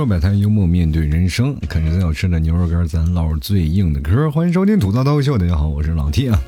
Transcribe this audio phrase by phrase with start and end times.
[0.00, 4.30] 说摆摊幽默面对人生，啃着最好吃的牛肉干，咱唠最硬的嗑。
[4.30, 6.42] 欢迎收听吐槽刀秀，大家好，我是老 T 啊。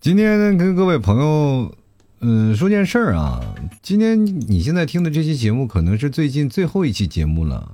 [0.00, 1.72] 今天跟各位朋友，
[2.18, 3.40] 嗯，说件事儿啊。
[3.80, 7.70] 今天你现在听的这期节目，可能是最近最后一期节目了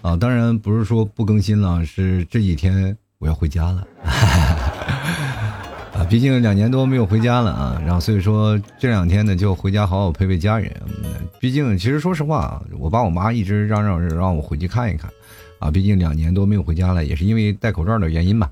[0.00, 0.16] 啊。
[0.16, 3.84] 当然不是说不更新了，是这几天我要回家了。
[6.12, 10.70] 毕竟两年多没有回家了啊，然后所以说这两天呢就回家好好陪陪家人。
[11.40, 15.10] 毕竟其实说实话啊，我爸我妈一直嚷嚷着让我回去看一看，
[15.58, 18.50] 啊，毕竟两年多没有回家了，也是因为戴口罩的原因吧。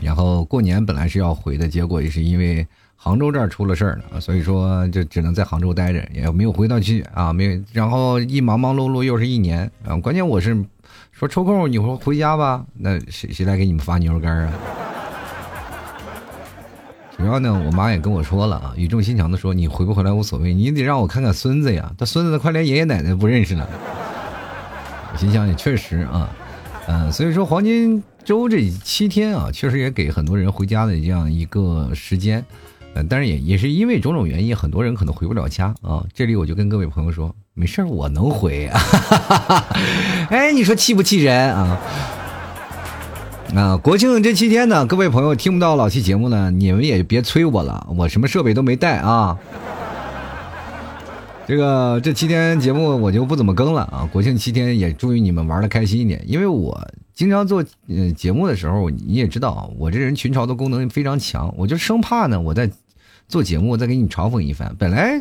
[0.00, 7.60] 然后过年本来是要回的，结果也是因为杭州这儿出了事儿了，所以说就只能在杭州待着，也没有回到去啊，没有。
[7.74, 10.56] 然后一忙忙碌碌又是一年啊，关键我是
[11.12, 14.52] 说抽空你说回家吧，那谁谁来给你们发牛肉干啊？
[17.16, 21.90] 主要呢，我妈也跟我说了啊，语重心长的说：“你回不回来无所谓，你得让我看看孙子呀。
[21.96, 23.66] 他孙子快连爷爷奶奶不认识了。”
[25.12, 26.28] 我心想也确实啊，
[26.88, 32.44] 嗯，所以说黄金周这七天啊，确实也给很多人回家的这样一个时间。
[32.94, 36.04] 嗯，但是也也是因为种种原因，很多人可能回不了家啊。
[36.12, 38.66] 这里我就跟各位朋友说，没事儿我能回。
[40.30, 41.78] 哎，你说气不气人啊？
[43.52, 49.38] 啊，国庆这七天呢，各位朋友听不到老七节目呢，你们也别催我了，我什么设备都没带啊。
[51.46, 54.08] 这个这七天节目我就不怎么更了啊。
[54.10, 62.68] 国庆七天也祝愿你们玩的开心一点，因为我经常做呃节目的时候，你也知道我这人群嘲的功能非常强，我就生怕呢我在
[63.28, 64.74] 做节目再给你嘲讽一番。
[64.78, 65.20] 本来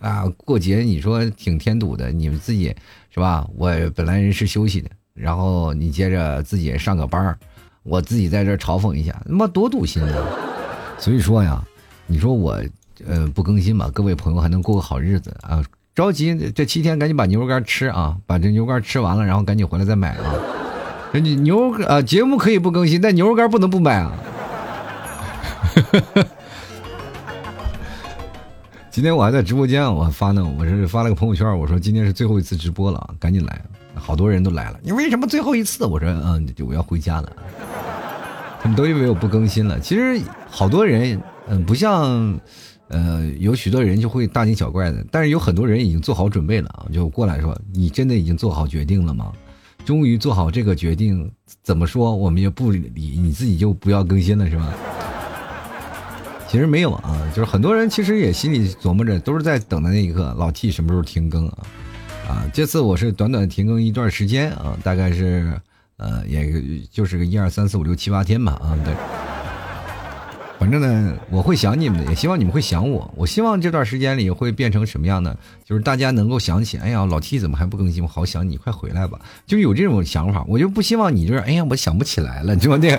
[0.00, 2.74] 啊过节你说挺添堵的，你们自己
[3.10, 3.48] 是吧？
[3.56, 7.38] 我本来人是休息的，然后你接着自己上个班儿。
[7.82, 10.26] 我自己在这嘲讽一下，他妈多堵心啊！
[10.98, 11.62] 所以说呀，
[12.06, 12.60] 你说我
[13.06, 15.64] 呃不更新吧，各位朋友还能过个好日子啊？
[15.94, 20.34] 着急这七天赶紧把牛肉干吃啊，把这牛肉干吃完了，然后赶紧回来再买啊！
[21.12, 24.12] 你牛啊节目可以不更新，但牛肉干不能不买啊！
[28.90, 33.62] 今天我还在直播间，我发呢，我是发了个朋友圈，我说今天是最后一次直播了，赶紧来！
[33.94, 35.84] 好多人都来了，你为什么最后一次？
[35.84, 37.32] 我说嗯，我要回家了。
[38.62, 39.80] 他们都以为我不更新了。
[39.80, 42.38] 其实好多人，嗯，不像，
[42.88, 45.02] 呃，有许多人就会大惊小怪的。
[45.10, 49.32] 但是有很多人已经做好准备了啊，就过来说：“你真的已经做好决定了吗？
[49.84, 51.30] 终于做好这个决定，
[51.62, 54.74] 怎么说我们也不理你自己，就不要更新了，是吧？”
[56.46, 61.58] 其实没有啊，就是很多人其实也心里琢磨着，都是在等的那一刻，老 T 什么时候停更啊？
[62.30, 65.60] 啊，这次我是短短停更一段时间啊，大概是。
[66.02, 66.50] 呃，也
[66.90, 68.94] 就是个一二三四五六七八天吧，啊，对。
[70.58, 73.12] 反正呢，我会想你们的，也希望你们会想我。
[73.14, 75.36] 我希望这段时间里会变成什么样呢？
[75.62, 78.02] 就是大家能够想起，哎呀，老 T 怎么还不更新？
[78.02, 79.20] 我好想你，快回来吧！
[79.46, 82.98] 就有这种想法，我就不希望你就是，哎呀，我想不起来了，对不对？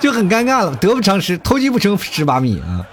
[0.00, 2.86] 就很尴尬了，得不偿失，偷鸡不成蚀把米啊。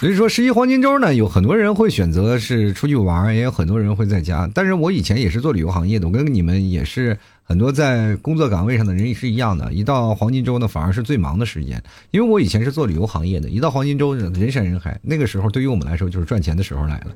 [0.00, 4.50] 所以说，十一黄金周呢，有很多人会选择是出去玩，也有很多人会在家。
[4.54, 9.70] 但是我以前也是做旅游行业的，我跟你们也是很多在工作岗位上的人也是一样的。
[9.74, 17.08] 一到黄金周呢，反而是最忙的时间，因为我以前是做旅游行业的，一到黄金周人山人海，那个时候对于我们来说就是赚钱的时候来了。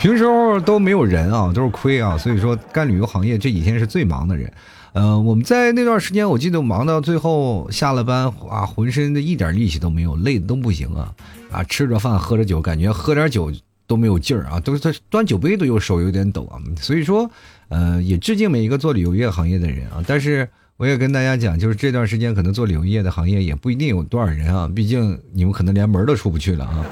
[0.00, 2.18] 平时候都没有人啊，都是亏啊。
[2.18, 4.52] 所以说，干旅游行业这几天是最忙的人。
[4.94, 11.14] 嗯，我们在那段时间，我记得忙到最后下了班啊，浑身的一点力气都没有，累的都不行啊
[11.50, 11.64] 啊！
[11.64, 13.52] 吃着饭喝着酒，感觉喝点酒
[13.86, 16.58] 都没有劲儿啊，都是端酒杯都有手有点抖啊。
[16.80, 17.30] 所以说，
[17.68, 20.02] 呃，也致敬每一个做旅游业行业的人啊。
[20.06, 26.86] 但是我也跟大家讲，就是这段时间可能做旅游业的行业也不一定有多少人啊，毕竟你们可能连门都出不去了啊。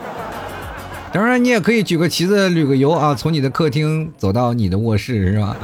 [1.13, 5.57] 当然，你也可以举个旗子旅个游啊，从你的客厅走到你的卧室，是吧？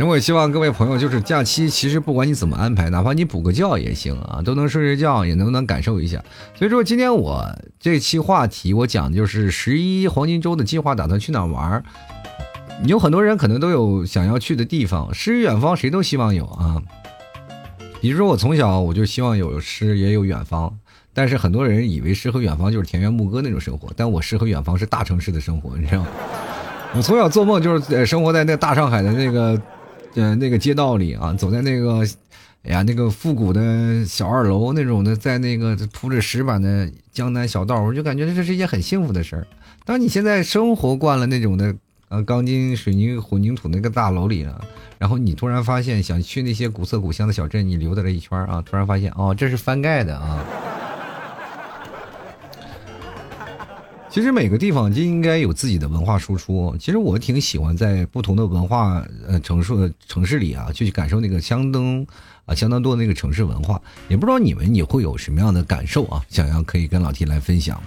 [0.00, 6.22] 那我也希望各位朋友，就是假期，其实不管你怎么安排，哪怕你补个觉也行啊，都能睡睡觉，也能能感受一下。
[6.54, 7.44] 所以说，今天我
[7.80, 11.82] 这期话题，我讲的就是十一黄金周的计划，打算去哪玩？
[12.84, 16.80] 有很多人可能都有想要去的地方，诗与远方，谁都希望有啊。
[18.00, 20.72] 比如说我从小我就希望有诗也有远方，
[21.12, 26.08] 但是很多人以为诗和远方就是田园牧歌那种生活，但我诗和远方是大城市的生活，你知道吗？
[26.94, 29.60] 我从小做梦就是生活在那大上海的那个。
[30.18, 32.04] 呃，那个街道里啊，走在那个，
[32.64, 39.46] 哎呀，那个复古的小二楼那种的，在那个铺着石板的江南小道，我就感觉这是一件很幸福的事儿。
[39.84, 41.72] 当你现在生活惯了那种的，
[42.08, 44.60] 呃，钢筋水泥混凝土那个大楼里啊，
[44.98, 50.44] 然后你突然发现想去那些古色古香的小镇，你溜达了一圈啊，突然发现哦，这是翻盖的啊。
[54.18, 56.74] 其实每个地方就应该有自己的文化输出。
[56.76, 62.04] 其实我挺喜欢在不同的文化呃城市城市里啊，去感受那个相当
[62.44, 63.80] 啊相当多的那个城市文化。
[64.08, 66.20] 也不知道你们也会有什么样的感受啊？
[66.28, 67.80] 想要可以跟老 T 来分享。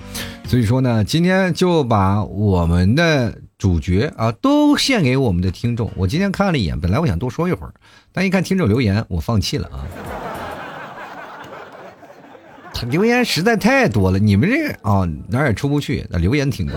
[0.46, 5.92] 所以说呢，今天就把我们的主角啊都献给我们的听众。
[5.98, 7.74] 我今天看了一眼，本来我想多说一会儿，
[8.14, 10.31] 但一看听众留言，我放弃了啊。
[12.90, 16.76] 留言实在太多了，你们这个啊哪儿也出不去，那留言挺多。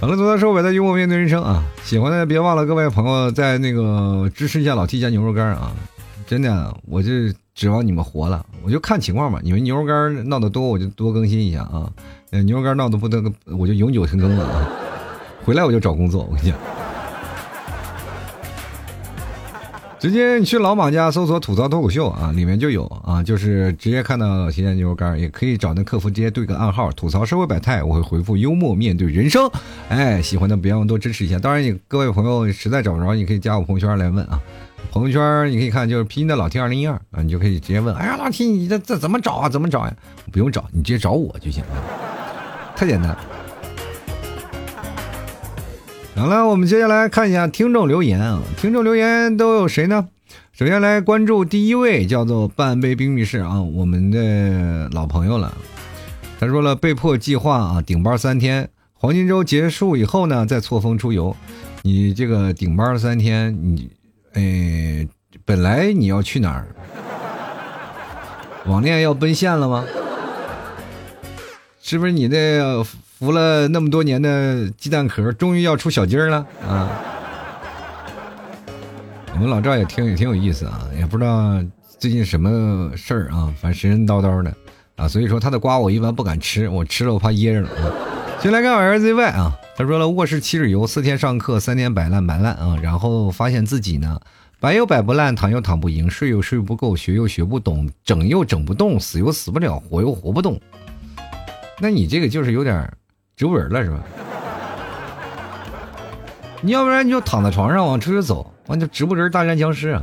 [0.00, 1.62] 好了，走到收尾的幽默面对人生啊！
[1.82, 5.72] 喜欢的别忘了，各位朋友在那个支持一下老 T 家牛肉干啊！
[6.26, 7.10] 真的，我就
[7.54, 9.40] 指望你们活了，我就看情况吧。
[9.42, 11.90] 你们牛肉干闹得多，我就多更新一下啊！
[12.44, 14.68] 牛肉干闹得不得，我就永久停更了啊！
[15.42, 16.58] 回来我就找工作，我跟你讲。
[20.04, 29.50] 直接你去老马家搜索“吐槽脱口秀”啊，里面就有啊，就是直接看到新鲜牛肉干，也可以找那客服直接对个暗号，吐槽社会百态，我会回复幽默面对人生。
[29.88, 31.38] 哎，喜欢的别忘多支持一下。
[31.38, 34.38] 当然，你各位朋友实在找不着，你可以加我朋友圈来问啊。
[34.92, 37.94] 朋友圈你可以看，就是拼音的老 T 二零一二啊，你就可以直接问。
[37.94, 39.48] 哎呀，老 T，你这这怎么找啊？
[39.48, 39.96] 怎么找呀？
[40.30, 41.82] 不用找，你直接找我就行了，
[42.76, 43.16] 太简单。
[46.16, 48.40] 好了，我们接下来看一下听众留言啊。
[48.56, 50.08] 听众留言都有谁呢？
[50.52, 55.52] 首先来关注第一位，叫做半杯冰女士啊，我们的老朋友了。
[56.38, 61.36] 他说了，被迫计划啊，顶班三天，黄金周结束以后呢，再错峰出游。
[61.82, 63.90] 你这个顶班三天，你，
[64.34, 65.08] 哎，
[65.44, 66.68] 本来你要去哪儿？
[68.66, 69.84] 网恋要奔现了吗？
[71.82, 72.86] 是不是你那？
[73.18, 76.90] 服了那么多年的鸡蛋壳，终于要出小鸡儿了啊！
[79.32, 81.62] 我们老赵也挺也挺有意思啊，也不知道
[81.98, 84.52] 最近什么事儿啊，反正神神叨叨的
[84.96, 87.68] 啊，所以说他的瓜我一般不敢吃，我吃了我怕噎着了。
[88.40, 94.20] 先来看 L Z Y 啊，他说了卧室七日游，四天上课，三天摆烂摆烂啊，然后发现自己呢
[94.58, 100.60] 摆又摆不烂，躺又躺不赢，睡又睡不够，学又学不懂，整又整不动，死又死不了，活又活不动。
[101.78, 102.92] 那你这个就是有点。
[103.36, 103.98] 植物人了是吧？
[106.60, 110.02] 你要不然你就躺在床上往出去走，完就植物人大战僵尸啊！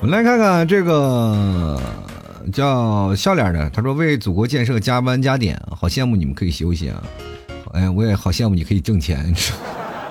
[0.00, 1.80] 我们来看看这个
[2.52, 7.02] 叫笑脸的，他说为祖国建设加班加点，好羡慕你们可以休息啊！
[7.72, 9.34] 哎，我也好羡慕你可以挣钱。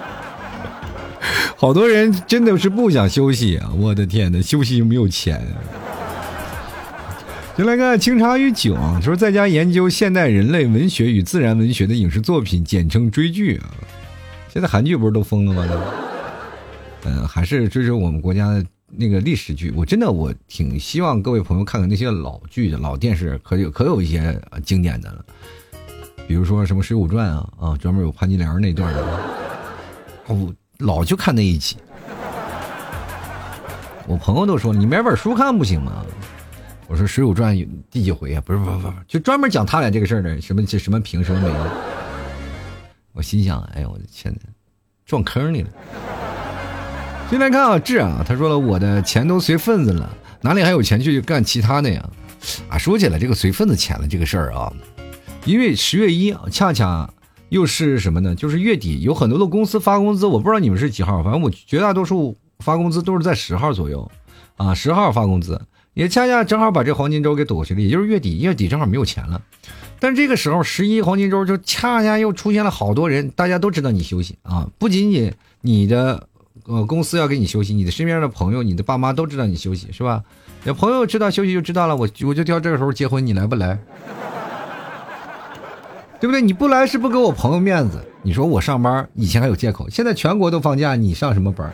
[1.55, 3.69] 好多人真的是不想休息啊！
[3.77, 5.41] 我的天哪，休息又没有钱。
[7.59, 13.75] 先来看清茶与酒啊，说在家研究现代人类文学与自然文学的影视作品，简称追剧啊。
[14.47, 15.83] 现在韩剧不是都疯了吗？
[17.03, 19.73] 嗯，还是追着我们国家的那个历史剧。
[19.75, 25.25] 我真的我挺希望各位朋友看看那些老剧老电视，可有可有一些经典的了。
[26.29, 29.19] 比如说什么《水浒传》啊啊，专门有潘金莲那段的，
[30.27, 31.75] 我老就看那一集。
[34.07, 36.05] 我朋友都说你买本书看不行吗？
[36.89, 37.55] 我说《水浒传》
[37.91, 38.41] 第几回啊？
[38.43, 41.53] 不是，不是不不，就专门讲他俩这个事儿的，什么这什么平什么美。
[43.13, 44.39] 我心想，哎呦我的天哪，
[45.05, 45.69] 撞坑里了。
[47.29, 50.09] 先来看啊，志啊，他说了，我的钱都随份子了，
[50.41, 52.09] 哪里还有钱去干其他的呀？
[52.69, 54.73] 啊，说起来这个随份子钱了这个事儿啊，
[55.45, 57.07] 因为十月一恰恰
[57.49, 58.33] 又是什么呢？
[58.33, 64.11] 就是月底，有很多的公司发工资，我不知道你们是几号，反正我绝大多数发工资都是在十号左右，
[64.57, 65.61] 啊，十号发工资。
[65.93, 69.41] 也恰恰正好把这黄金周给躲过去了，也就是月底，月底正好没有钱了。
[69.99, 76.27] 但这个时候，十一黄金周就恰恰又出现了好多人，大家都知道你休息啊，不仅仅你的
[76.65, 80.23] 呃公司要给你休息，你的身边的朋友、你的爸妈都知道你休息，是吧？
[80.63, 83.77] 有朋友知道休息就知道了，我我就挑这个时候结婚，你来不来？
[86.19, 86.41] 对不对？
[86.41, 88.05] 你不来是不给我朋友面子。
[88.21, 91.71] 你说我上班以前还有借口，现在全国都放假，你上什么班？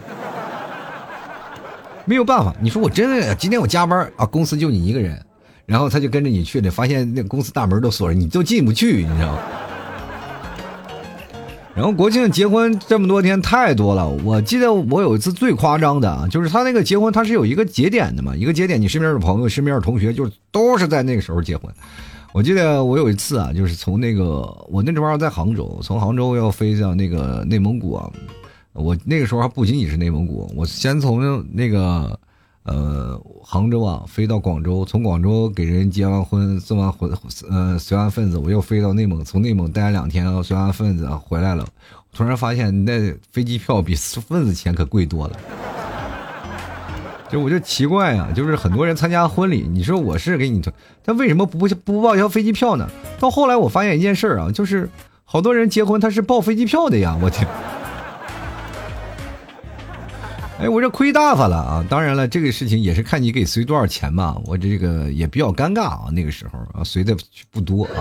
[2.05, 5.19] 没有办法，你说我真的今天我加班啊，公司就你一个人，
[5.65, 9.39] 然后他就跟着你去了，发现那公司大门都锁着，你都进不去，你知道吗？
[11.75, 21.69] 然后国庆结婚这么多天太多了，我记得我有一次最夸张的啊，就是他那个结婚他是有一个节点的嘛，一个节点你身边的朋友、身边的同学就都是在那个时候结婚。
[22.31, 28.09] 我记得我有一次啊，就是从那个我那时候在杭州，从杭州要飞到那个内蒙古啊。
[28.75, 32.19] 我那个时候还不仅仅是内蒙古，我先从那个
[32.63, 37.09] 呃杭州啊飞到广州，从广州给人结完婚送完婚
[37.49, 41.65] 呃随完份子，我又飞到内蒙，从内蒙待了两天，随完份子回来了，
[42.11, 45.39] 突然发现那飞机票比份子钱可贵多了。
[47.31, 50.61] 就我就奇怪啊，就是很多人参加婚礼，你说我是给你
[51.03, 52.89] 他，为什么不不报销飞机票呢？
[53.19, 54.89] 到后来我发现一件事啊，就是
[55.23, 57.47] 好多人结婚他是报飞机票的呀，我天！
[60.57, 61.85] 哎，我这亏大发了啊！
[61.89, 64.41] 当然了，这个事情也是看你给随多少钱嘛。
[64.45, 67.13] 我这个也比较尴尬啊，那个时候啊，随的
[67.51, 67.99] 不多啊。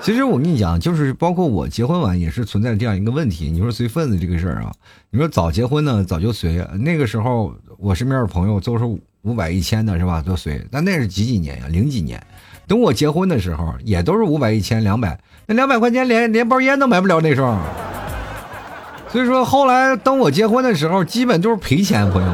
[0.00, 3.50] 其实我跟你讲，就是包括我结婚完也是存在这样一个问题。
[3.50, 4.72] 你说随份子这个事儿啊，
[5.10, 6.66] 你说早结婚呢，早就随。
[6.78, 8.84] 那个时候我身边的朋友都是
[9.20, 10.22] 五百一千的，是吧？
[10.22, 10.66] 都随。
[10.70, 11.66] 但那是几几年呀？
[11.68, 12.18] 零几年。
[12.66, 15.20] 等我结婚的时候，也都是五百一千两百。
[15.46, 17.58] 那两百块钱连连包烟都买不了那时候。
[19.14, 22.32] 所以说，后来等我结婚的时候，基本都是赔钱，朋友。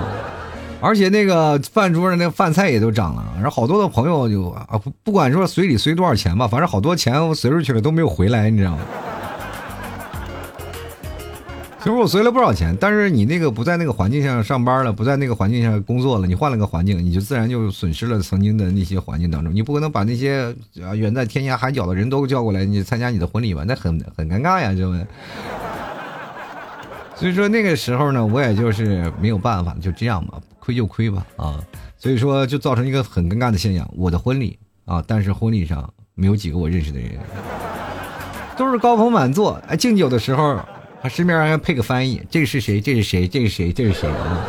[0.80, 8.78] 而且那个饭桌上那饭菜也都涨了，然后好多的朋友就啊，不不管说随礼随多少钱吧，反正好多钱我随出去了都没有回来，你知道吗？
[11.80, 19.54] 其实我随了不少钱，但是你那个不在那个环境下上班了，不在那个环境下工作了，你换了个环境，你就自然就损失了曾经的那些环境当中。
[19.54, 20.44] 你不可能把那些
[20.82, 23.64] 啊远在天涯海角的人都叫过来，你参加你的婚礼吧？
[23.68, 25.06] 那很很尴尬呀，这。
[27.20, 31.60] 所以说那个时候呢，我也就是没有办法，就这样吧，亏就亏吧啊。
[31.98, 37.10] 所以说就造成一个很尴尬的现象，我的婚礼啊，但是婚礼上没有几个我认识的人，
[38.56, 39.60] 都是高朋满座。
[39.68, 40.58] 哎，敬酒的时候，
[41.02, 42.80] 他身边还配个翻译，这个是谁？
[42.80, 43.28] 这是谁？
[43.28, 43.70] 这是谁？
[43.70, 44.08] 这是谁？
[44.08, 44.40] 啊？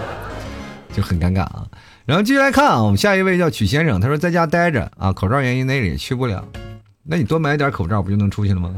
[0.93, 1.67] 就很尴尬啊。
[2.05, 6.41] 然后继续来看啊，我们下一位叫曲先生，他说在家待着啊，口罩原因那里去不了，
[7.03, 8.73] 那你多买点口罩不就能出去了吗？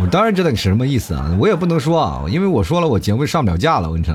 [0.00, 4.14] 我当然知道你是什么意思啊，我也不能说啊，因为我说了我节目上不了架了，我跟你说。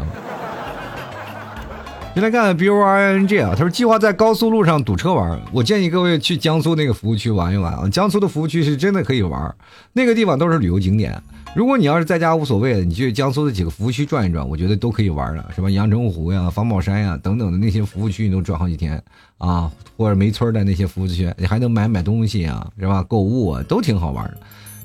[2.13, 9.53] 先来看 B O R I N G 啊，他说计划在高速路上堵车玩，我建议各位去江苏那个服务区玩一玩啊，江苏的服务区是真的可以玩，
[9.93, 11.19] 那个地方都是旅游景点。
[11.55, 19.01] 如果你要是在家无所谓的，你去江苏的几个服务区转一转，我觉得都可以玩了，什么阳澄湖呀、防宝山呀等等的那些服务区，你都转好几天
[19.39, 23.03] 啊，或者梅村的那些服务区，你还能买买东西啊，是吧？
[23.03, 24.37] 购物啊，都挺好玩的。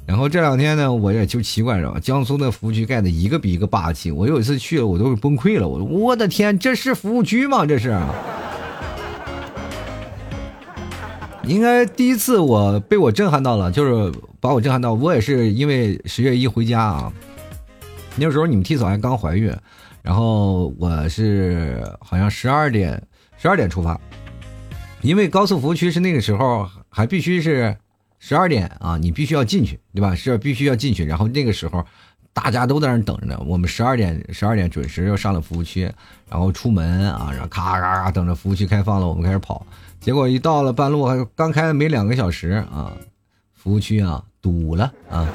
[0.08, 4.10] 然后这两天呢，我也就奇怪了，江苏的服务区盖的一个比一个霸气。
[4.10, 5.68] 我有一次去了，我都崩溃了。
[5.68, 7.66] 我我的天，这是服务区吗？
[7.66, 7.94] 这是？
[11.44, 14.10] 应该第一次我被我震撼到了，就是
[14.40, 14.94] 把我震撼到。
[14.94, 17.12] 我也是因为十月一回家啊，
[18.16, 19.54] 那时候你们替嫂还刚怀孕，
[20.00, 23.00] 然后我是好像十二点
[23.36, 24.00] 十二点出发，
[25.02, 27.76] 因为高速服务区是那个时候还必须是。
[28.18, 30.14] 十二点啊，你必须要进去，对吧？
[30.14, 31.04] 是必须要进去。
[31.04, 31.84] 然后那个时候，
[32.32, 33.40] 大家都在那等着呢。
[33.46, 35.90] 我们十二点，十二点准时要上了服务区，
[36.28, 39.66] 然后出门啊，然后咔咔咔等着服务区开放了，我们开始跑。
[40.00, 42.92] 结果一到了半路，还刚开没两个小时啊，
[43.54, 45.26] 服务区啊堵了啊，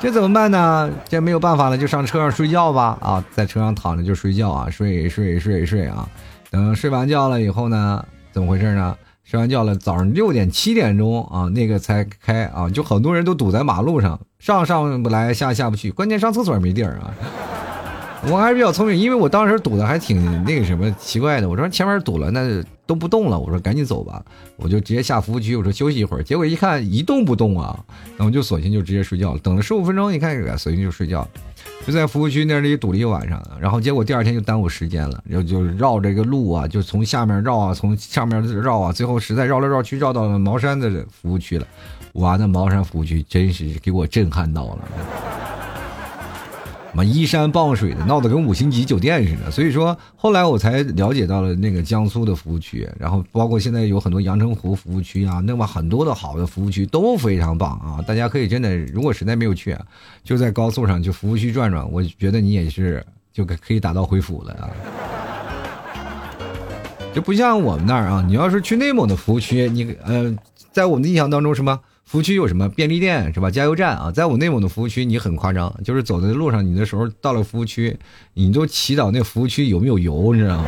[0.00, 0.90] 这怎么办呢？
[1.08, 6.08] 这没有办法了，就上车上睡觉吧啊，在车上躺着就睡觉啊，睡睡睡睡啊，
[6.50, 8.96] 等睡完觉了以后呢，怎么回事呢？
[9.24, 17.14] 睡完觉了，早上六点七点钟啊，那个才开啊，就很多人都堵在马路上，上上不来，下下不去，关键上厕所也没地儿啊。
[18.30, 24.22] 我还是比较聪明，因为我当时堵的还挺那个什么奇怪的，我说前面堵了，那都不动了，我说赶紧走吧，
[24.56, 27.78] 我就直接下服务区，我说休息一会儿，结果一看一动不动啊，
[28.16, 31.26] 那我就索性就直接睡觉了，等了十五分钟，一看索性就睡觉。
[31.84, 41.66] 就在服务区那里堵了一晚上，然后结果第二天就耽误时间了，然后就绕这个路啊，就从下面绕啊，从上面绕啊，最后实在绕来绕去，绕到了茅山的服务区了。
[42.14, 44.78] 哇，那茅山服务区真是给我震撼到了。
[46.94, 49.50] 妈依山傍水的，闹得跟五星级酒店似的。
[49.50, 58.04] 所以说，后来我才了解到了那个江苏的服务区，然后包括现在有很多阳澄湖服务区啊，那么很多的好的服务区都非常棒啊！
[58.06, 59.76] 大家可以真的，如果实在没有去，
[60.22, 64.68] 就在高速上去服务区转转，我觉得你也是就可可以打道回府了啊！
[67.14, 70.34] 就不像我们那儿啊，你要是去内蒙的服务区，你呃，
[70.72, 71.78] 在我们的印象当中什么？
[72.04, 73.50] 服务区有什么便利店是吧？
[73.50, 77.96] 加油站啊，在我内蒙的服务区，你很夸张，就是走在路上，你的时候到了服务区，
[78.34, 80.66] 你都祈祷那服务区有没有油，你知道吗？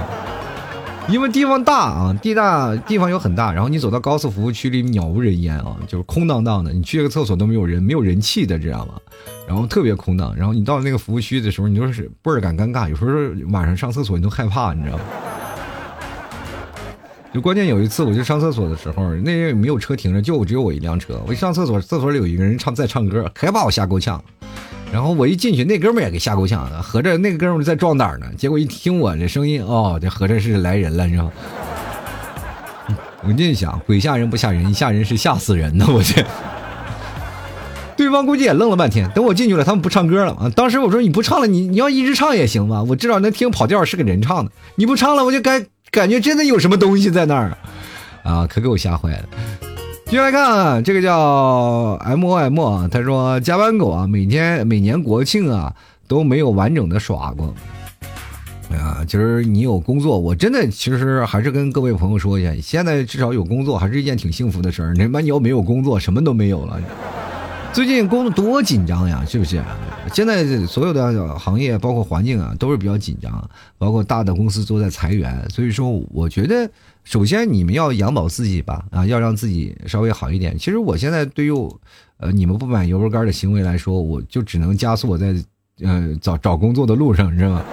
[1.06, 8.94] 因为地方大啊，地大地方又很大，然后你走到高速服务区里，鸟无人烟啊，就是空荡荡的，你去个厕所都没有人，没有人气的，知道吗？
[9.46, 13.10] 然后特别空荡，然后你到那个服务区的时候，你就是倍儿感尴尬，有时候
[13.50, 15.04] 晚上上厕所你都害怕，你知道吗？
[17.34, 21.20] 就关键有一次，我就上厕所的时候，那也没有车停着，就只有我一辆车。
[21.26, 24.22] 我一上厕所，厕所里有一个人唱在唱歌，可把我吓够呛。
[24.92, 28.26] 然后我一进去，那哥们也给吓够呛，合着那个哥们在壮胆呢。
[28.38, 31.32] 结果一听我这声音，哦，这合着是来人了，你知道吗？
[33.26, 36.24] 我心想，鬼吓人不吓人，吓人是吓死人的，我去。
[37.96, 39.10] 对方估计也愣了半天。
[39.10, 40.48] 等我进去了，他们不唱歌了啊！
[40.54, 44.52] 当时我说你不唱了，你你要一直唱也行吧，我至少能听跑调是个人唱的。
[44.76, 47.56] 你不唱了，我就该感觉真的有什么东西在那儿
[48.24, 48.44] 啊！
[48.48, 49.24] 可给我吓坏了。
[50.06, 55.72] 继续来看啊，这个叫 M O M 啊，他说加班狗啊，每天每年国庆啊
[56.08, 57.54] 都没有完整的耍过。
[58.72, 64.96] 哎呀，其实你有工作，我真的其实还是跟各位朋友说一下，现在至少有工作还是一件挺幸福的事儿。
[64.96, 66.80] 他妈你要没有工作，什么都没有了。
[67.74, 69.60] 最近工作多紧张呀，是不是？
[70.12, 76.70] 现在所有的行业包括环境啊都是比较紧张，包括大的公司都在裁员，所以说我觉得
[77.02, 80.56] 首先你们要养饱自己吧，啊，要让自己稍微好一点。
[80.56, 81.50] 其实我现在对于
[82.18, 85.34] 呃你们不买油干的行为来说，我就只能加速我在
[85.82, 87.64] 呃找找工作的路上，你知道吗？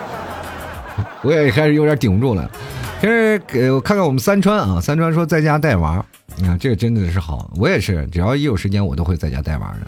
[1.22, 2.50] 我也开始有点顶不住了。
[3.00, 6.03] 先是给我看看我们三川啊，三川说在家带娃。
[6.38, 9.79] 你看，这个真的是好，我也是，只要一有时间，我都会在家带娃的。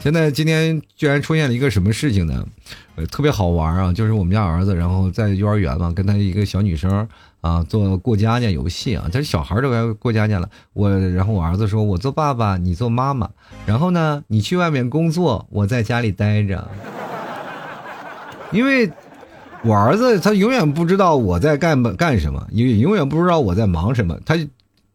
[0.00, 2.46] 现在今天居然出现了一个什么事情呢？
[2.94, 7.06] 呃，特别好玩啊，就是我们家儿子，然后在幼儿园嘛，跟他一个小女生
[7.40, 10.48] 啊做过家家游戏啊，这小孩都该过家家了。
[10.72, 13.28] 我，然后我儿子说：“我做爸爸，你做妈妈，
[13.66, 16.70] 然后呢，你去外面工作，我在家里待着。”
[18.50, 18.90] 因为，
[19.62, 24.36] 我儿子他永远不知道我在干干什么，也永远不知道我在忙什么，他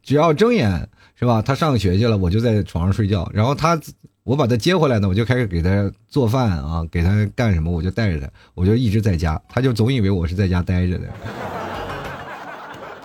[0.03, 0.87] 只要睁眼。
[1.15, 1.41] 是吧？
[1.41, 3.29] 他上学去了，我就在床上睡觉。
[3.33, 3.79] 然后他，
[4.23, 9.41] 我把他接回来呢，我就开始给他做饭啊，给他干什么，我就带着他，我就一直在家。
[9.47, 11.07] 他就总以为我是在家待着的，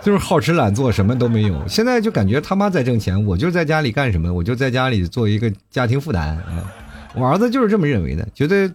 [0.02, 1.68] 就是好吃懒做，什么都没有。
[1.68, 4.32] 现在就感觉他妈在挣钱，我就在家里干什么？
[4.32, 6.74] 我就在家里做一个家庭负担啊。
[7.14, 8.68] 我儿子就是这么认为的，觉得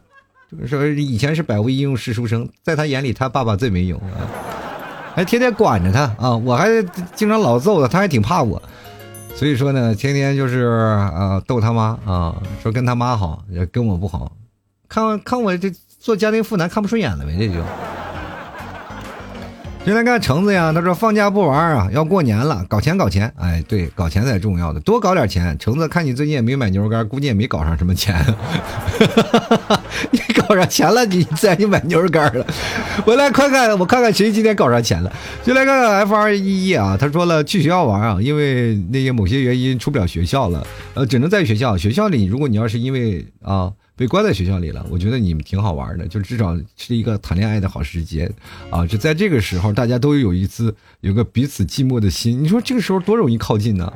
[0.65, 4.23] 说以前是百无一用是书生，在他眼里，他爸爸最没用啊，
[5.15, 6.69] 还天天管着他啊，我还
[7.15, 8.61] 经常老揍他，他还挺怕我。
[9.35, 10.65] 所以说呢，天天就是
[11.15, 14.31] 啊逗他妈啊，说跟他妈好，也跟我不好，
[14.87, 17.59] 看看我这做家庭妇男看不顺眼了呗，这就。
[19.85, 23.29] 先来看橙子呀，他说放假不玩啊，要过年了，搞钱搞钱。
[23.37, 25.57] 哎，对，搞钱才重要的，多搞点钱。
[25.59, 28.15] 橙子看你最近也没买牛肉干，估计也没搞上什么钱。
[30.09, 32.47] 你搞上钱了，你自然就买牛肉干了。
[33.05, 35.11] 我来看看，我看看谁今天搞上钱了。
[35.43, 41.75] 就来看看 F 二一一啊，他说了去学校玩啊，因为那些某些原因出不了学校了，呃，只能在学校。
[41.75, 43.69] 学校里，如果你要是因为啊。
[43.95, 48.31] 被关在学校里了，我觉得你们挺好玩的，就至少是一个谈恋爱的好时间，
[48.69, 53.93] 啊，就在这个时候，大家都有一次有个彼此寂寞的心，你说这个时候多容易靠近呢？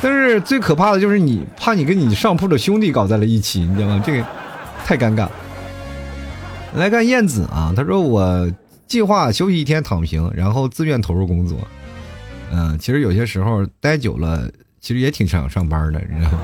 [0.00, 4.02] 但是最可怕的就是你怕你跟你上铺的兄弟搞在了一起，你知道吗？
[4.06, 4.26] 这个
[4.84, 5.28] 太尴尬。
[6.76, 8.50] 来看燕子啊，他说我
[8.86, 11.58] 计划休息一天躺平，然后自愿投入工作。
[12.50, 14.48] 嗯，其实有些时候待久了，
[14.80, 16.40] 其实也挺想上班的，你知道吗？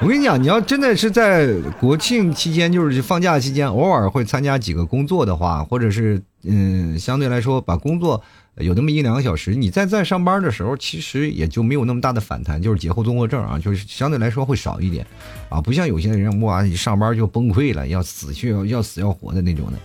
[0.00, 1.48] 我跟你讲，你要真的是在
[1.80, 8.20] 国庆期间，就是放假期间，偶尔会参加几个工作的话，或者是嗯，相对来说把工作
[8.56, 15.06] 有那么一两个小时，你在在上班的时候，其实也就没有那么大的反弹，就是节后综合症啊，就是相对来说会少一点
[15.48, 19.78] 啊，不像有些人哇，一上班就崩溃了，要死去要要死要活的那种的。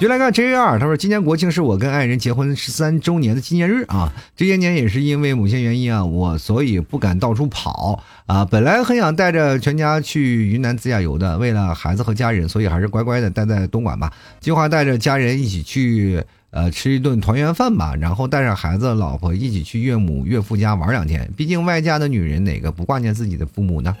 [0.00, 4.12] 就来看 J 二，他说今年国庆是我跟爱人结婚十三周年的纪念日啊。
[4.36, 8.44] 这些年也是因为某些原因啊，我所以不敢到处跑啊。
[8.44, 14.12] 本来很想带着全家去云南自驾游的，为了孩子和家人，所以还是乖乖的待在东莞吧。
[14.38, 21.28] 计划带着家人一起去呃吃一顿团圆饭吧，然后带上孩子老婆一起去岳母岳父家玩两天。
[21.36, 23.96] 毕竟外嫁的女人哪个不挂念自己的父母呢？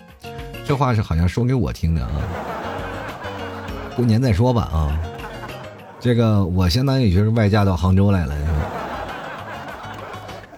[0.64, 2.12] 这话是好像说给我听的啊。
[3.96, 5.17] 过年再说吧啊。
[6.00, 8.52] 这个我相当于就是外嫁到杭州来了，是吧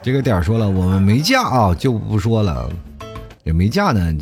[0.03, 2.70] 这个点儿说了，我们没嫁啊，就不说了。
[3.42, 4.14] 也没嫁呢，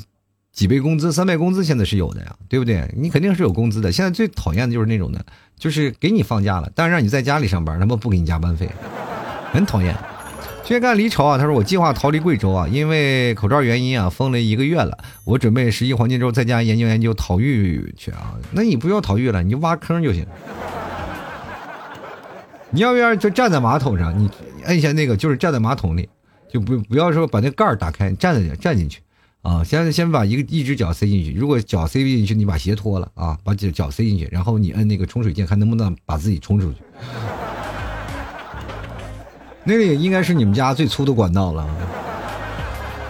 [0.53, 2.89] 几倍工资、三倍工资现在是有的呀，对不对？
[2.97, 3.91] 你肯定是有工资的。
[3.91, 5.25] 现在最讨厌的就是那种的，
[5.59, 8.69] 就是给你放假了，但是让你在家里上班，他们不给你加班费，
[9.53, 9.95] 很讨厌。
[10.65, 14.97] 先干离巢啊，他说我计划逃离贵州啊，因为口罩原因啊，封了一个月了。
[15.25, 18.35] 我准备十一黄金周在家研究研究逃狱去啊。
[18.53, 20.25] 那你不要逃狱了，你就挖坑就行。
[22.71, 24.17] 你要不要就站在马桶上？
[24.19, 24.31] 你
[24.65, 26.09] 按一下那个，就是站在马桶里，
[26.53, 29.01] 就不不要说把那盖儿打开，站在站进去，
[29.41, 31.33] 啊，先先把一个一只脚塞进去。
[31.33, 36.79] 如果脚塞不进去，你把鞋脱了啊，把脚脚塞进去，然后你摁那个冲水键，看能不能把自己冲出去。
[39.65, 41.67] 那个也应该是你们家最粗的管道了。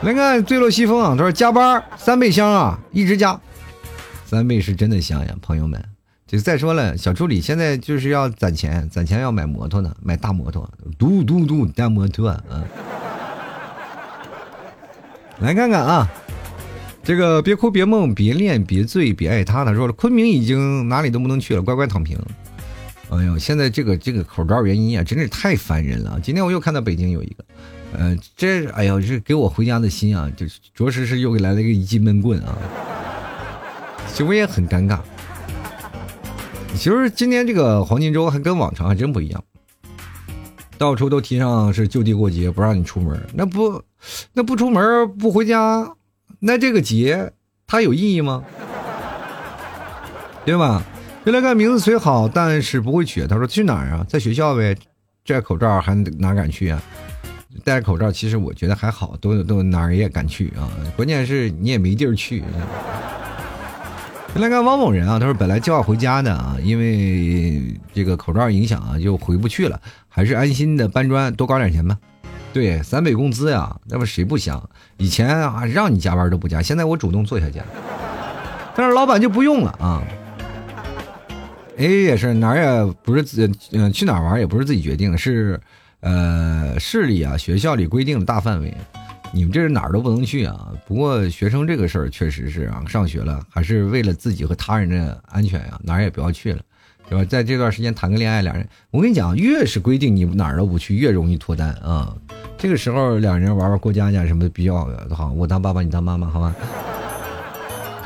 [0.03, 3.41] 来看坠落西风啊，他说加班三倍香啊，一直加，
[4.25, 5.85] 三倍是真的香呀，朋友们。
[6.29, 12.45] 就再说了，小助理现在就是要攒钱，攒钱要买摩托呢，买大摩托，嘟嘟嘟大摩托啊！
[15.39, 16.07] 来看看啊，
[17.03, 22.19] 这个别哭别梦别恋别醉别爱他，他说了，昆明已经哪里都不能去了，乖乖躺平。
[23.09, 26.21] 哎呦，现在这个这个口罩原因啊，真是太烦人了。
[26.23, 27.45] 今天我又看到北京有一个，
[27.95, 32.59] 呃，这哎呦，这给我回家的心啊，就着实是又给来了一个一记闷棍啊。
[34.13, 34.99] 其实我也很尴尬。
[36.75, 39.45] 其实今天这个黄金周还跟往常还真不一样，
[40.77, 43.21] 到处都提倡是就地过节，不让你出门。
[43.35, 43.83] 那不，
[44.33, 45.95] 那不出门不回家，
[46.39, 47.33] 那这个节
[47.67, 48.45] 它有意义吗？
[50.45, 50.83] 对吧？
[51.25, 53.27] 原来看名字虽好，但是不会取。
[53.27, 54.07] 他说去哪儿啊？
[54.09, 54.77] 在学校呗。
[55.25, 56.81] 摘口罩还哪敢去啊？
[57.63, 60.71] 戴口罩，其实我觉得还好，都都哪儿也敢去啊。
[60.97, 62.43] 关键是你也没地儿去。
[64.39, 71.99] 原来看汪某人啊，他说本来就要回家的啊，因为这个口罩影响啊，就回不去了，还是安心的搬砖，多搞点钱吧。
[72.53, 74.71] 对，三倍工资呀，那么谁不想？
[74.97, 77.61] 以前啊，让你加班都不加，现在我主动做下去，
[78.77, 80.05] 但是老板就不用了啊。
[81.77, 85.61] A 也是哪儿也不是自嗯去哪儿玩也不是自己决定，是
[85.99, 88.73] 呃市里啊学校里规定的大范围，
[89.33, 90.73] 你们这是哪儿都不能去啊。
[90.87, 96.61] 不过学生这个事儿确实是啊，上学了还是为了自己和他人的安全呀，哪儿也不要去了，
[97.09, 97.25] 对吧？
[97.25, 102.17] 在这段时间谈个恋爱，俩人我跟你讲，越是规定你哪儿都不去，越容易脱单啊。
[102.57, 106.55] 这个时候两人玩玩过家家什么比较好，我当爸爸你当妈妈，好吗？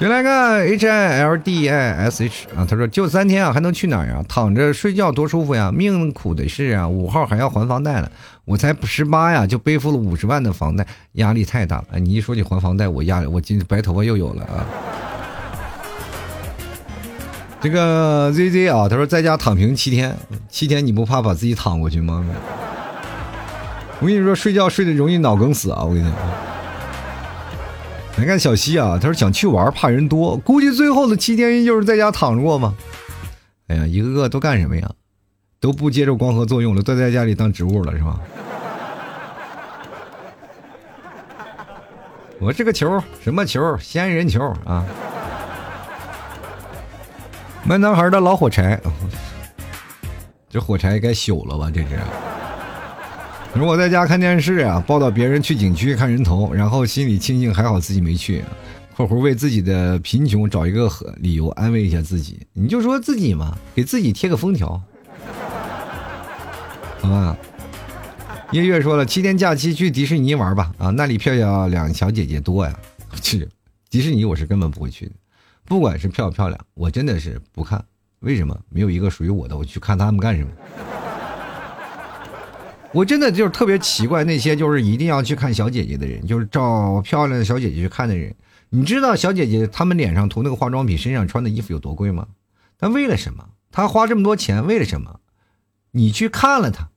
[0.03, 4.25] 先来个 H I L D I S H 啊，他说就三天啊，还能去哪儿啊？
[4.29, 5.71] 躺着睡觉多舒服呀！
[5.71, 8.11] 命苦的是啊，五号还要还房贷了，
[8.45, 12.01] 我才十八呀，就背负了五十万的房贷，压力太大了。
[12.01, 14.67] 你一说起还房贷，我压力，我今白头发又有了啊。
[17.61, 20.17] 这个 Z Z 啊，他说在家躺平七天，
[20.49, 22.27] 七天你不怕把自己躺过去吗？
[24.01, 25.85] 我跟你说，睡觉睡得容易脑梗死啊！
[25.85, 26.52] 我跟你讲。
[28.17, 32.75] 你看小西啊，他说想去玩，怕人多，估计最后的七天就是在家躺着过吗？
[33.69, 34.91] 哎呀，一个个都干什么呀？
[35.59, 38.21] 都不接受光合作用了，都在家里当植物了，是吧？
[42.39, 43.77] 我这个球什么球？
[43.79, 44.85] 仙人球啊！
[47.65, 48.81] 闷男孩的老火柴，
[50.51, 51.71] 这火柴该朽了吧？
[51.73, 51.99] 这是。
[53.55, 58.43] 如果在家看电视啊，报道别人去景区看人头，然后心里庆幸还好自己没去，
[58.97, 64.69] 括弧为自己的贫穷找一个理由安慰一下自己，你就说自己嘛，给自己贴个封条，
[67.01, 67.37] 好吧？
[68.53, 72.75] 音乐说了，七天假期去迪士尼玩吧，啊，那里漂亮两小姐姐多呀。
[73.21, 73.47] 去
[73.91, 75.13] 迪士尼我是根本不会去的，
[75.67, 77.85] 不管是漂不漂亮，我真的是不看。
[78.21, 78.59] 为什么？
[78.71, 80.51] 没有一个属于我的，我去看他们干什么？
[82.93, 88.35] 我真的就是特别奇怪，那些就是一定要去看小姐姐的人，就是照漂亮的小姐姐去看的人。
[88.69, 92.27] 你知道小姐姐她们脸上涂那个化妆品，身上穿的衣服有多贵吗？
[92.79, 93.49] 她为了什么？
[93.71, 95.21] 她花这么多钱为了什么？
[95.91, 96.91] 你去看了她，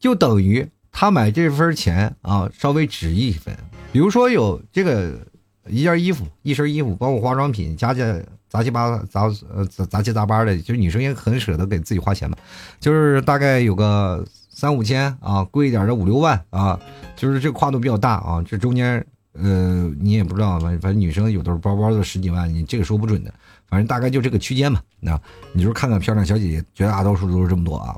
[0.00, 3.56] 就等于她买这份钱啊稍微值一分。
[3.92, 5.24] 比如说有这个
[5.68, 12.36] 一件衣服、一身衣服，包括化妆品，加加杂七八杂呃杂七杂八的，就是女生也很舍得给自己花钱嘛，
[12.80, 14.26] 就是大概有个。
[14.56, 16.80] 三五千啊，贵一点的五六万啊，
[17.14, 18.42] 就是这个跨度比较大啊。
[18.48, 23.30] 这中间，呃，你也不知道，反正女生有的包包都十几万，你这个说不准的。
[23.68, 24.80] 反正大概就这个区间嘛。
[24.98, 25.20] 那
[25.52, 27.94] 你就看看漂亮小姐姐，绝大多数都是这么多啊。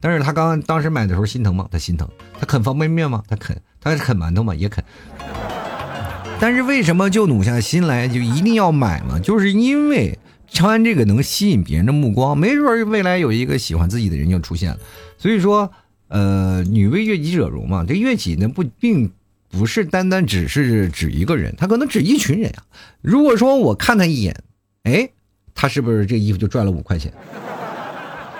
[0.00, 1.68] 但是他刚当时买的时候心疼吗？
[1.70, 2.08] 他心疼。
[2.40, 3.22] 他啃方便面吗？
[3.28, 3.60] 他啃。
[3.78, 4.54] 他啃馒头吗？
[4.54, 4.82] 也啃。
[6.40, 9.18] 但是为什么就努下心来就一定要买嘛？
[9.18, 10.18] 就是因为
[10.50, 14.78] 穿这个能吸引别人的目光，没准未来有一个喜欢自己的人就出现了。
[15.18, 15.70] 所以说。
[16.08, 19.10] 呃，女为悦己者容嘛，这悦己呢不并
[19.50, 22.64] 不是单单只是指一个人，他可能指一群人啊。
[23.00, 24.34] 如果说我看他一眼，
[24.84, 25.08] 哎，
[25.54, 27.12] 他是不是这衣服就赚了五块钱？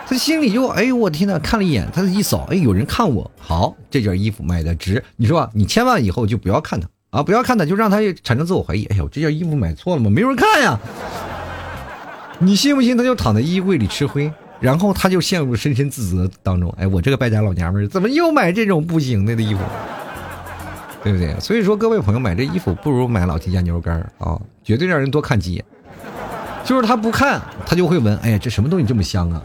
[0.07, 5.05] 他心里就哎呦，我天呐，看了一眼，他一扫，哎，有人看我，好，这件衣服买的值。
[5.17, 8.87] 你说你千万以后就不要看他啊，不要看他，就让他产生自我怀疑。
[8.87, 10.09] 哎呦，这件衣服买错了吗？
[10.09, 10.81] 没人看呀。
[12.39, 14.33] 你信不信他就躺在衣柜里吃灰？
[14.61, 16.73] 然后他就陷入深深自责当中。
[16.79, 19.61] 哎，我这个败家老娘们儿怎么又买这种不行的的衣服，
[21.03, 21.39] 对不对？
[21.39, 25.65] 所以说，各位朋友买这衣服不如买老 T 家牛肉干啊，绝对让人多看几眼。
[26.65, 28.17] 就是他不看，他就会闻。
[28.19, 29.43] 哎呀，这什么东西这么香啊？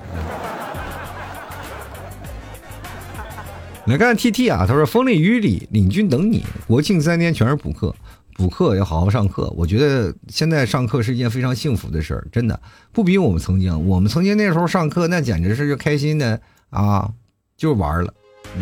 [3.85, 7.93] 来看 T T 啊，他说风里雨里领军等你，国庆三天全是补课。
[8.35, 12.59] 补课要好好上课，我觉得现在上课是一件非常幸福的事儿，真的
[12.91, 13.87] 不比我们曾经。
[13.87, 17.11] 我们曾经那时候上课，那简直是就开心的啊，
[17.55, 18.13] 就玩了。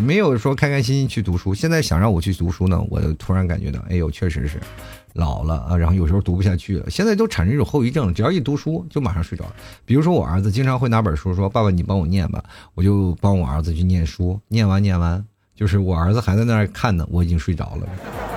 [0.06, 1.54] 没有说开开心心去读书。
[1.54, 4.58] 现在想让我去读书呢，我突然感觉到，哎呦，确实是
[5.14, 6.90] 老了啊，然后有时候读不下去了。
[6.90, 9.56] 现在都产生一种后遗症，只要一读书就马上睡着了。
[9.86, 12.42] 比如说我儿子经常会拿本书说：“爸爸，你帮我念吧。”
[12.74, 15.22] 我就帮我儿子去念书，念完念完，
[15.56, 18.31] 就是我儿子还在那儿看呢，我已经睡着了。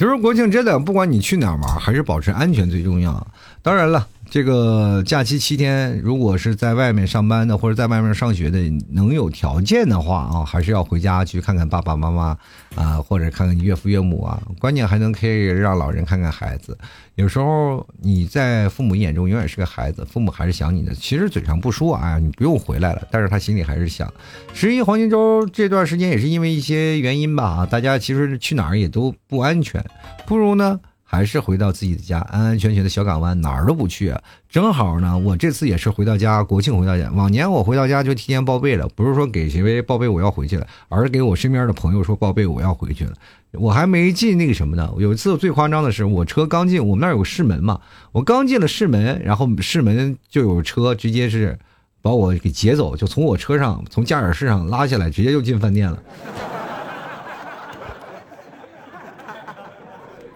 [0.00, 3.26] 其实国庆真的，不管你去哪儿玩，还是保持安全最重要。
[3.60, 4.08] 当然了。
[4.30, 8.60] 这个假期七天，如果是在外面上班的或者在外面上学的，
[8.92, 12.38] 能有条件的话啊，还是要回家去看看爸爸妈妈
[12.76, 14.40] 啊，或者看看岳父岳母啊。
[14.60, 16.78] 关键还能可以让老人看看孩子。
[17.16, 20.94] 有时候你在父母眼中永远是个孩子，父母还是想你的。
[20.94, 24.08] 其实嘴上不说啊，你不用回来了，但是他心里还是想。
[24.54, 29.84] 十一黄金周这段时间也是因为一些原因吧啊，大家其实去哪儿也都不安全，
[30.24, 30.78] 不如呢。
[31.12, 34.14] 还是回到自己的家，安安全全的小港湾，哪儿都不去。
[34.48, 37.10] 正好呢，我这次也是回到家，国庆回到家。
[37.10, 43.12] 往年我回到家就提前报备了，不是说给谁报备我要回去了，而是给我身边的朋友说报备我要回去了。
[43.54, 44.88] 我还没进那个什么呢。
[44.98, 47.80] 有一次最夸张的是，我车刚进，我们那儿有市门嘛，
[48.12, 51.58] 我刚进了市门，然后市门就有车直接是
[52.02, 56.00] 把我给劫走，就从我车上从驾驶室上拉下来，直接就进饭店了。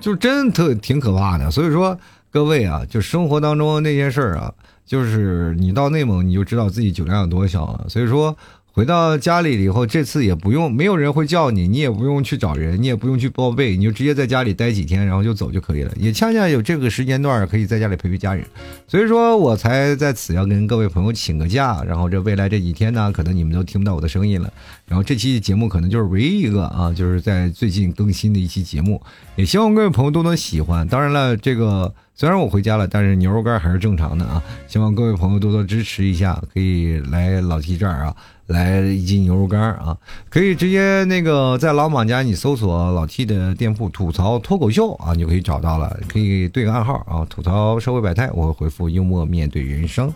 [0.05, 1.99] 就真特挺可怕的，所以说
[2.31, 4.53] 各位啊，就生活当中那些事儿啊，
[4.85, 8.37] 就是你到内蒙你就知道自己酒量有多小了，所以说。
[8.77, 15.93] 回到家里了以后，这次也不用，没有人会叫你，你也不用去找人，你也不用去报备，你就直接在家里待几天，然后就走就可以了。
[15.97, 18.45] 也恰恰有这个时间段可以在家里陪陪家人，
[18.88, 21.85] 所以说我才在此要跟各位朋友请个假。
[21.87, 24.53] 然后这未来这几天呢，可能你们都听不到我的声音了。
[24.87, 29.01] 然后这期节目可能就是唯一一个啊，就是在最近更新的一期节目，
[29.37, 30.87] 也希望各位朋友都能喜欢。
[30.88, 31.92] 当然了，这个。
[32.16, 34.40] 虽然我回家了，但是牛肉干还是正常的啊！
[34.68, 38.14] 希望各位朋友多多支持一下，可以来老 T 这儿啊，
[38.47, 39.99] 来一斤牛肉干啊，
[40.31, 50.14] 可以直接那个在老马家你搜索老 T 的店铺“吐槽脱口秀”啊，你就可以找到了，可以对个暗号啊，吐槽社会百态，我会回复幽默面对人生。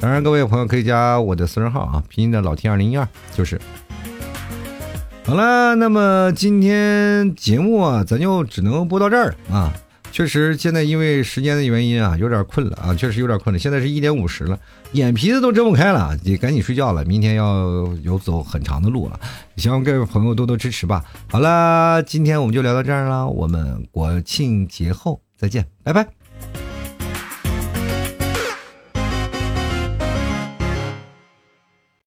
[0.00, 3.56] 当然，各位朋友可以加我的私人号啊，拼音的老 T 二零一二就是。
[5.26, 9.74] 好了，那么今天节目啊，咱就只能播到这儿啊。
[10.12, 13.58] 确实，现在因为时间的原因啊，有点困了啊，确实有点困了。
[13.58, 14.56] 现在是一点五十了，
[14.92, 17.04] 眼皮子都睁不开了，得赶紧睡觉了。
[17.06, 19.18] 明天要有走很长的路了，
[19.56, 21.04] 希望各位朋友多多支持吧。
[21.28, 26.06] 好了，今天我们就聊到这儿了，我们国庆节后再见，拜拜。